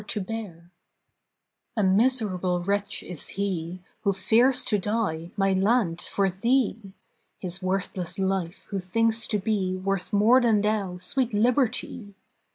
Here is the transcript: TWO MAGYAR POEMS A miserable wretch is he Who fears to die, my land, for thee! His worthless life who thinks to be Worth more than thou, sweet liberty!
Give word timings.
TWO 0.07 0.21
MAGYAR 0.21 0.47
POEMS 0.47 0.71
A 1.77 1.83
miserable 1.83 2.59
wretch 2.63 3.03
is 3.03 3.27
he 3.37 3.81
Who 4.01 4.13
fears 4.13 4.65
to 4.65 4.79
die, 4.79 5.29
my 5.37 5.53
land, 5.53 6.01
for 6.01 6.27
thee! 6.31 6.93
His 7.37 7.61
worthless 7.61 8.17
life 8.17 8.65
who 8.69 8.79
thinks 8.79 9.27
to 9.27 9.37
be 9.37 9.75
Worth 9.77 10.11
more 10.11 10.41
than 10.41 10.59
thou, 10.61 10.97
sweet 10.97 11.35
liberty! 11.35 12.15